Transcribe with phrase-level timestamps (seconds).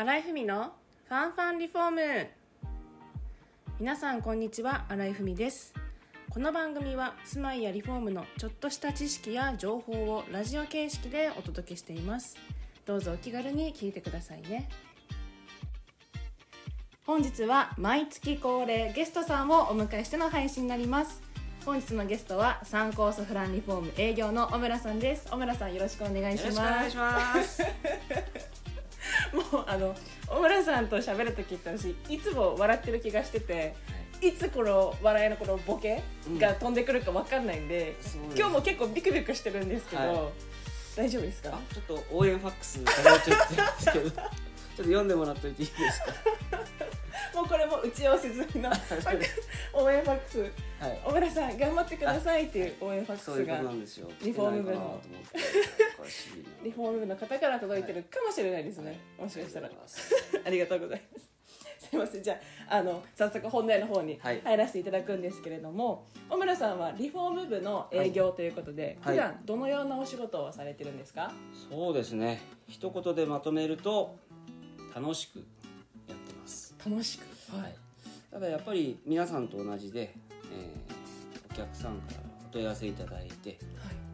[0.00, 0.72] 新井文の
[1.10, 2.26] ファンファンリフォーム。
[3.78, 5.74] 皆さんこんにちは新井文です。
[6.30, 12.38] この番組は住まいやリフォームのちょっとした知識や情報をラジオ形式でお届けしています。
[12.86, 14.70] どうぞお気軽に聞いてくださいね。
[17.04, 21.20] 本日は毎月恒例ゲストさんをお迎えしての配信になります。
[21.66, 25.30] 本日のゲストはサンコースフランリフォーム営業の小村さんです。
[25.30, 26.56] 小村さんよろしくお願いします。
[26.56, 28.49] よろしくお願いします。
[29.32, 29.94] もうあの
[30.26, 33.74] 小村さんと喋る時って私いつも笑ってる気がしてて
[34.22, 34.32] い。
[34.32, 36.02] つこの笑いのこのボケ
[36.38, 38.38] が飛んでくるかわかんないんで、そうです。
[38.38, 40.16] 今日も結構ビクビクしてるんですけど、はい。
[40.96, 41.50] 大丈夫ですか？
[41.54, 44.10] あちょっと応援ファックス ちょっ
[44.76, 46.06] と読んでもらっといていいですか？
[47.34, 48.70] もうこれも打ち合わせ済みの
[49.72, 50.40] 応援ファックス。
[50.80, 51.00] はい。
[51.04, 54.10] 小村さん頑張ってくださいっていう応援ファックスがそういうことなんですよ。
[54.22, 55.00] リフォーム部の
[56.70, 59.68] リフォーム部の方から届いてるかもしれないですね、もしかしたら。
[59.68, 60.38] ありがとうございます。
[60.46, 61.30] ありがとうございます。
[61.90, 62.22] すいません。
[62.22, 64.40] じゃああの早速本題の方にはい。
[64.42, 69.16] 入らせていただくんですけれども、小村さんはリフォーム部の営業ということで、はい。
[69.16, 71.32] 普段どのようなお仕事をされてるんですか、
[71.68, 72.40] そうですね。
[72.68, 74.16] 一言でまとめると
[74.94, 75.38] 楽しく
[76.06, 76.72] やってます。
[76.86, 77.56] 楽しく。
[77.56, 77.74] はい、
[78.30, 80.14] ただやっぱり皆さんと同じで、
[80.52, 81.00] えー
[81.50, 83.58] お客さんからお問い合わせいただいて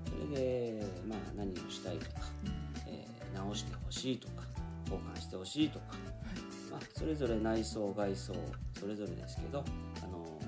[0.07, 2.36] それで、まあ、何をしたいとか、えー
[3.37, 4.43] 直してほしいとか
[4.91, 5.85] 交換してほしいとか、
[6.71, 8.35] まあ、それぞれ内装外装
[8.79, 9.65] それぞれですけど
[10.03, 10.39] あのお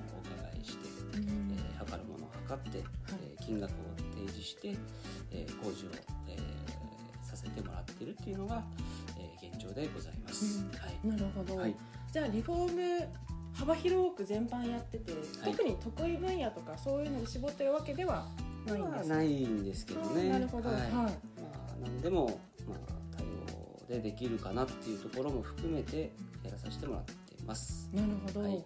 [0.53, 3.75] 伺いして、えー測るものを測って、えー金額を
[4.14, 4.77] 提示して、
[5.31, 5.91] えー工事を、
[6.28, 8.62] えーさせてもらっているっていうのが、
[9.19, 10.59] えー現状でございます。
[10.59, 10.69] うん。
[10.70, 11.06] はい。
[11.06, 11.75] なるほど、はい。
[12.12, 13.09] じゃあリフォーム
[13.55, 15.12] 幅広く全般やってて、
[15.44, 18.27] 特に得意分野とかそういうのに絞ってるわけでは
[18.66, 19.14] ないんはですか？
[19.16, 20.28] ないんですけどね。
[20.28, 20.69] なるほど。
[20.69, 20.81] はい。
[20.81, 20.92] はい。
[20.92, 21.11] まあ、
[21.83, 22.78] 何でも、まあ、
[23.16, 26.12] 多様でできるかなっていうところも含めて
[26.44, 27.88] やらさせてもらっています。
[27.92, 28.64] なるほど、はい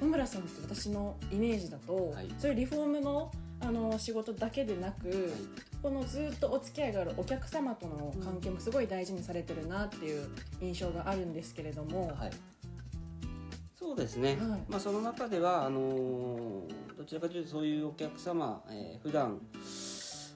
[0.00, 5.32] 小村さんって私のイメージだと、はいそういうリフォームのあの仕事だけでなく、
[5.80, 10.28] このずっとお付き合いがあるお客様との関係もすごい大事にされてるなっていう
[10.60, 12.30] 印象があるんですけれども、はい。
[13.78, 14.30] そうですね。
[14.30, 19.38] はいまあその中ではあのーどちらかというとそういうお客様、えー普段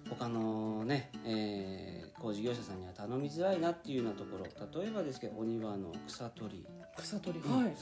[0.08, 4.44] 他のね、えー工事業者さんには頼みづらいなっていうようなところ
[4.82, 6.66] 例えばですけどお庭の草取り。
[6.96, 7.64] 草取り、うん。
[7.64, 7.74] はい。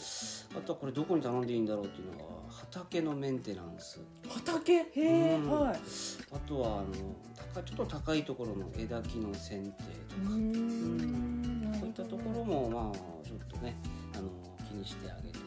[0.57, 4.01] あとはこれどこに頼んでいいんだろうっていうのが畑のメンテナンス。
[4.29, 4.73] 畑？
[4.73, 5.51] へえ、うん。
[5.51, 5.77] はい。
[6.33, 6.87] あとはあの
[7.55, 9.71] 高ちょっと高いところの枝木の剪定
[10.09, 13.77] とか、んなるほどこういったところもまあちょっとね
[14.15, 14.29] あの
[14.69, 15.39] 気にしてあげて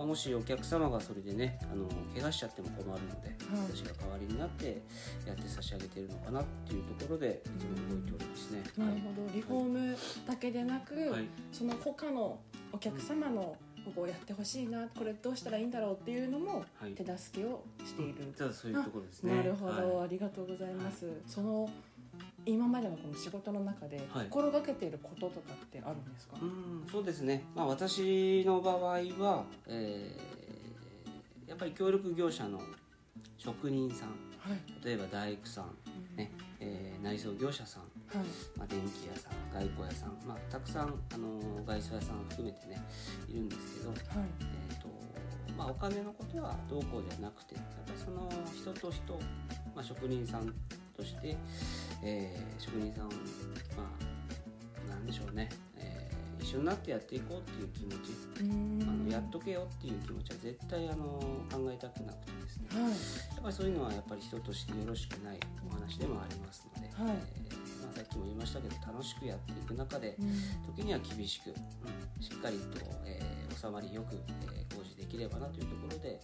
[0.00, 3.36] まあ、もしお客様がそれでねあの怪我しちゃっても困るので、はい。
[3.70, 4.80] 私が代わりになって
[5.26, 8.62] やって差し上げているのかなっていうところでいつも動いておりますね。
[8.78, 9.30] なるほど。
[9.34, 9.96] リフォーム
[10.26, 11.26] だけでなく、はい。
[11.52, 12.40] その他の
[12.72, 16.92] お客様のここをやってほしいなこれどうしたらいいんだろうっていうのもはい。
[16.92, 19.36] 手助けをしている、じゃあそういうところですね。
[19.36, 20.04] なるほど、はい。
[20.04, 21.68] ありがとうございます、その
[22.46, 24.26] 今までのこの仕事の中ではい。
[24.26, 28.78] 心がけていることとかってあるんですか、うんそうですね、まあ、私の場合
[29.18, 30.40] は、えー
[31.48, 32.60] やっぱり協力業者の
[33.36, 34.08] 職人さん。
[34.38, 34.86] はい。
[34.86, 35.66] 例えば大工さん、
[36.16, 36.30] ね。
[36.60, 37.82] えー内装業者さん、
[38.16, 38.28] はい。
[38.56, 42.80] まあ、電気屋さん外交屋さん、まあ、たくさん、あのー外装屋さん含めてね
[43.28, 43.98] いるんですけど、はい。
[44.70, 44.88] えーと
[45.58, 49.14] まあ、お金のことはどうこうではなくてやっぱりその人と人、
[49.74, 50.54] まあ、職人さん
[50.96, 51.36] として、
[52.02, 53.08] えー職人さん
[53.76, 53.90] ま
[54.86, 58.16] あなんでしょうね、えー一緒になってやっていこうっていう気持ち。
[58.40, 61.04] あのやっとけよっていう気持ちは絶対あの
[61.52, 62.66] 考えたくなくてですね。
[62.72, 62.90] はい。
[62.90, 62.96] や
[63.40, 67.16] っぱりそういうのはやっぱり人としてよろしくないお話でもありますので、はい。
[67.36, 70.32] えーまあ、さっきも言いましたけど楽しくやっていく中でうん。
[70.74, 71.54] 時には厳しく、うん
[72.24, 72.64] しっかりと、
[73.04, 74.16] えー収まりよく、
[74.56, 76.18] えー工事できればなというところで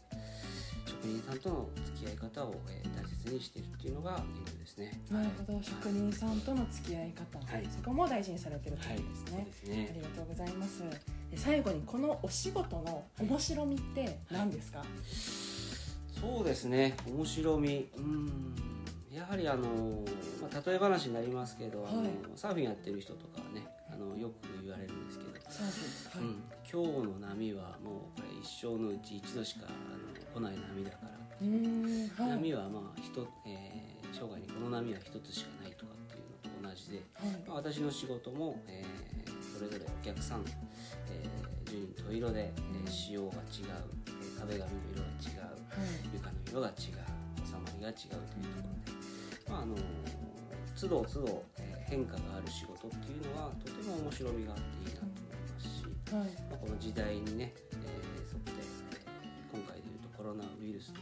[0.85, 5.00] 職人さんとの付き合い方を、えー大切にしているっていうのが現状ですね。
[5.10, 5.62] なるほど。
[5.62, 7.68] 職人さんとの付き合い方、はい。
[7.70, 9.88] そこも大事にされてるとはいいうことですね、ですね。
[9.90, 10.82] ありがとうございます。
[11.30, 14.82] で最後にこのお仕事の面白みって何ですか、
[16.20, 16.96] そうですね。
[17.06, 17.88] 面白み。
[17.96, 18.54] うん。
[19.12, 20.04] やはりあの、
[20.42, 25.40] まあ、例え話になりますけど、あのはいサーフィンやってる人とかはねあのよく言われるんですけど、はい、
[26.20, 32.30] うん、今日の波はもうこれ一生のうち一度しかあの来ない波だから、はい。
[32.36, 33.86] 波はまあ人、えー
[34.16, 37.30] 生涯にこの波は一つしかないとかっていうのと同じで、はい。
[37.46, 40.44] まあ、私の仕事も、えーそれぞれお客さん、
[41.08, 43.76] えー、十人十色で、えー仕様が違う、
[44.08, 46.10] えー壁紙の色が違うはい。
[46.12, 48.68] 床の色が違う収まりが違うというとこ
[49.46, 49.74] ろで、まああの
[50.78, 58.55] 都度都度、えー変化がある仕事っていうのはとても面白みがあっていいなはい、まあ、この時代にね、えー、沿
[60.26, 61.00] ロナウイルスの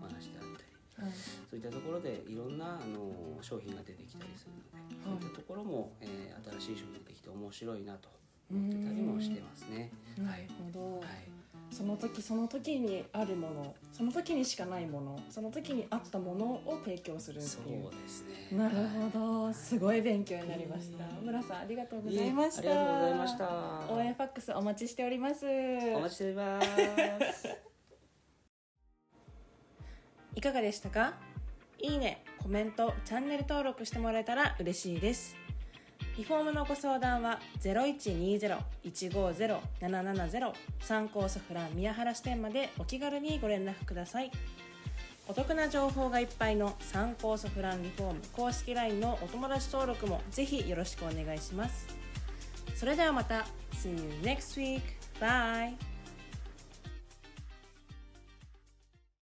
[0.00, 1.12] お話であったり、はい、
[1.50, 8.08] そういったところでいろんなあの商品が出てきたりするので、はい、そういったところも、えー、新しい商品ができて面白いなと
[8.50, 9.90] 思ってたりもしてますね。
[10.18, 11.08] なるほど、はい。
[11.70, 17.82] その時その時にあるものその時にしかないものその時にあったものを提供するっていう。
[17.84, 18.58] そうですね。
[18.58, 18.76] なる
[19.12, 22.60] ほど、すごい勉強になりました、村さんありがとうございました。
[22.60, 23.94] ありがとうございました。
[23.94, 25.46] 応援ファックスお待ちしております。
[25.46, 27.71] お待ちしております
[30.34, 31.14] いかがでしたか？
[31.78, 35.34] いいねコメントチャンネル登録してもらえたら嬉しいです
[36.16, 44.30] リフォームのご相談は0120-150-770参考ソフラン宮原支店までお気軽にご連絡ください
[45.28, 51.86] お得な情報がいっぱいの参考ソフランリフォーム公式 LINE のお友達登録もぜひよろしくお願いします
[52.76, 53.44] それではまた
[53.74, 54.82] See you next week!
[55.20, 55.91] Bye!